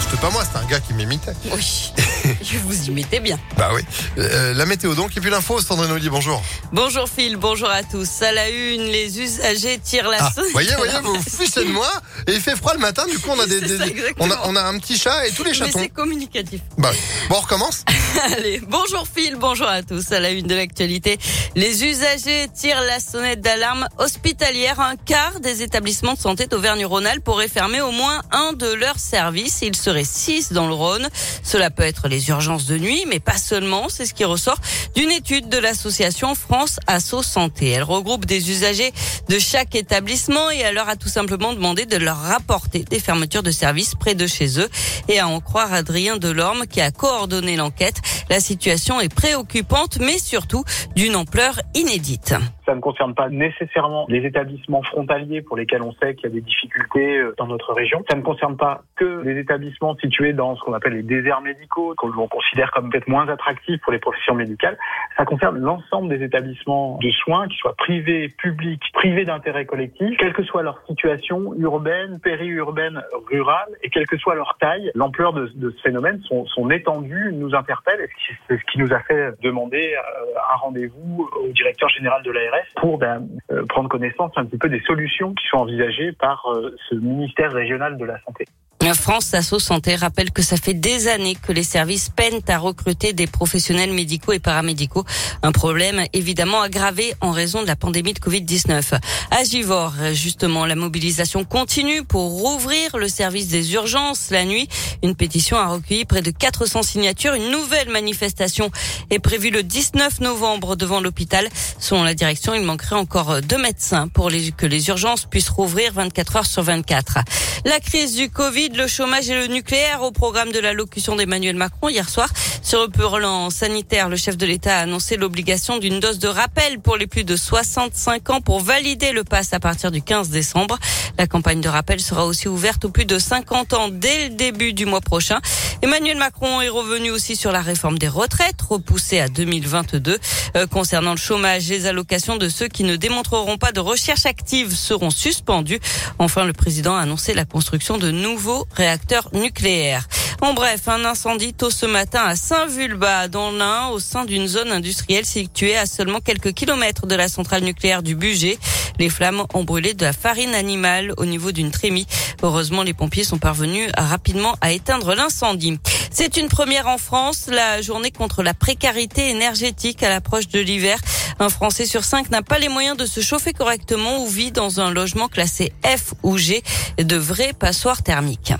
[0.00, 1.32] C'était pas moi, c'était un gars qui m'imitait.
[1.52, 1.92] Oui,
[2.42, 3.38] je vous imitez bien.
[3.56, 3.82] Bah oui.
[4.18, 6.42] Euh, la météo donc, et puis l'info, Sandrine Ollier, bonjour.
[6.72, 8.22] Bonjour Phil, bonjour à tous.
[8.22, 10.52] À la une, les usagers tirent la Ah, sonnette.
[10.52, 11.90] voyez, voyez, vous vous fichez de moi,
[12.26, 13.90] et il fait froid le matin, du coup on a des, C'est des- ça, des-
[13.90, 14.26] exactement.
[14.26, 15.78] on a, on a un petit chat et tous les Mais chatons.
[15.80, 16.60] c'est communicatif.
[16.78, 16.90] Bah,
[17.28, 17.84] bon, on recommence
[18.36, 20.12] Allez, bonjour Phil, bonjour à tous.
[20.12, 21.18] À la une de l'actualité,
[21.54, 24.80] les usagers tirent la sonnette d'alarme hospitalière.
[24.80, 29.62] Un quart des établissements de santé d'Auvergne-Rhône-Alpes pourraient fermer au moins un de leurs services.
[29.88, 31.08] Serait six dans le Rhône.
[31.42, 33.88] Cela peut être les urgences de nuit, mais pas seulement.
[33.88, 34.58] C'est ce qui ressort
[34.94, 37.70] d'une étude de l'association France Asso Santé.
[37.70, 38.92] Elle regroupe des usagers
[39.30, 43.42] de chaque établissement et elle leur a tout simplement demandé de leur rapporter des fermetures
[43.42, 44.68] de services près de chez eux.
[45.08, 47.96] Et à en croire Adrien Delorme qui a coordonné l'enquête,
[48.30, 50.64] la situation est préoccupante, mais surtout
[50.94, 52.34] d'une ampleur inédite.
[52.66, 56.34] Ça ne concerne pas nécessairement les établissements frontaliers pour lesquels on sait qu'il y a
[56.34, 58.04] des difficultés euh, dans notre région.
[58.10, 61.94] Ça ne concerne pas que les établissements situés dans ce qu'on appelle les déserts médicaux,
[61.96, 64.76] que l'on considère comme peut-être moins attractifs pour les professions médicales.
[65.16, 70.32] Ça concerne l'ensemble des établissements de soins, qu'ils soient privés, publics, privés d'intérêt collectif, quelle
[70.32, 75.46] que soit leur situation urbaine, périurbaine, rurale, et quelle que soit leur taille, l'ampleur de,
[75.46, 78.00] ce phénomène, son, étendue nous interpelle,
[78.46, 82.66] c'est ce qui nous a fait demander euh, un rendez-vous au directeur général de l'ARS
[82.76, 86.74] pour ben, euh, prendre connaissance un petit peu des solutions qui sont envisagées par euh,
[86.88, 88.44] ce ministère régional de la santé.
[88.94, 93.12] France Asso Santé rappelle que ça fait des années que les services peinent à recruter
[93.12, 95.04] des professionnels médicaux et paramédicaux.
[95.42, 98.98] Un problème évidemment aggravé en raison de la pandémie de Covid-19.
[99.30, 104.68] À Givors, justement, la mobilisation continue pour rouvrir le service des urgences la nuit.
[105.02, 107.34] Une pétition a recueilli près de 400 signatures.
[107.34, 108.70] Une nouvelle manifestation
[109.10, 111.48] est prévue le 19 novembre devant l'hôpital.
[111.78, 116.36] Selon la direction, il manquerait encore deux médecins pour que les urgences puissent rouvrir 24
[116.36, 117.18] heures sur 24.
[117.64, 121.88] La crise du Covid, le chômage et le nucléaire au programme de l'allocution d'Emmanuel Macron
[121.88, 122.28] hier soir.
[122.62, 126.80] Sur le plan sanitaire, le chef de l'État a annoncé l'obligation d'une dose de rappel
[126.80, 130.78] pour les plus de 65 ans pour valider le pass à partir du 15 décembre.
[131.18, 134.72] La campagne de rappel sera aussi ouverte aux plus de 50 ans dès le début
[134.72, 135.40] du mois prochain.
[135.82, 140.18] Emmanuel Macron est revenu aussi sur la réforme des retraites, repoussée à 2022.
[140.56, 144.74] Euh, concernant le chômage, les allocations de ceux qui ne démontreront pas de recherche active
[144.74, 145.80] seront suspendues.
[146.18, 150.06] Enfin, le président a annoncé la construction de nouveaux réacteurs nucléaires.
[150.40, 154.70] En bref, un incendie tôt ce matin à Saint-Vulbas, dans l'Ain, au sein d'une zone
[154.70, 158.56] industrielle située à seulement quelques kilomètres de la centrale nucléaire du Bugey.
[159.00, 162.06] Les flammes ont brûlé de la farine animale au niveau d'une trémie.
[162.42, 165.80] Heureusement, les pompiers sont parvenus rapidement à éteindre l'incendie.
[166.12, 170.98] C'est une première en France, la journée contre la précarité énergétique à l'approche de l'hiver.
[171.40, 174.80] Un Français sur cinq n'a pas les moyens de se chauffer correctement ou vit dans
[174.80, 176.62] un logement classé F ou G,
[176.96, 178.52] de vraies passoires thermiques.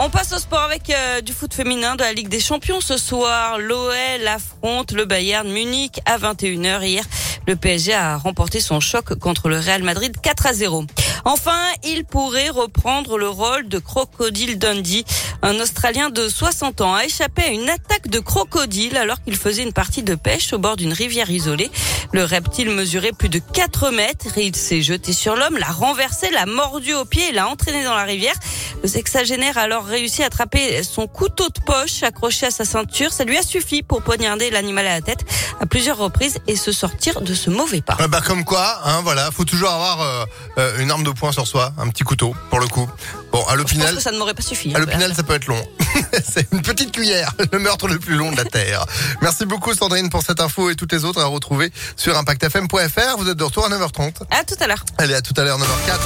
[0.00, 2.96] On passe au sport avec euh, du foot féminin de la Ligue des Champions ce
[2.96, 3.58] soir.
[3.58, 7.04] L'OL affronte le Bayern Munich à 21h hier.
[7.48, 10.84] Le PSG a remporté son choc contre le Real Madrid 4 à 0.
[11.24, 15.04] Enfin, il pourrait reprendre le rôle de Crocodile Dundee.
[15.42, 19.62] Un Australien de 60 ans a échappé à une attaque de crocodile alors qu'il faisait
[19.62, 21.70] une partie de pêche au bord d'une rivière isolée.
[22.12, 26.46] Le reptile mesurait plus de 4 mètres il s'est jeté sur l'homme, l'a renversé, l'a
[26.46, 28.34] mordu au pied et l'a entraîné dans la rivière.
[28.82, 33.12] Le sexagénaire a alors réussi à attraper son couteau de poche accroché à sa ceinture.
[33.12, 35.24] Ça lui a suffi pour poignarder l'animal à la tête
[35.60, 37.96] à plusieurs reprises et se sortir de ce mauvais pas.
[38.08, 40.24] Bah comme quoi, hein, voilà, faut toujours avoir euh,
[40.58, 42.88] euh, une arme de poing sur soi, un petit couteau pour le coup.
[43.32, 44.72] Bon, à Je pense l'hôpital, que ça ne m'aurait pas suffi.
[44.72, 44.80] à hein.
[44.80, 45.62] l'hôpital ça peut être long.
[46.24, 48.86] C'est une petite cuillère, le meurtre le plus long de la terre.
[49.22, 53.16] Merci beaucoup Sandrine pour cette info et toutes les autres à retrouver sur impactfm.fr.
[53.18, 54.12] Vous êtes de retour à 9h30.
[54.30, 54.84] À tout à l'heure.
[54.98, 55.98] Allez, à tout à l'heure 9h04.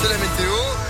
[0.00, 0.83] C'est la météo.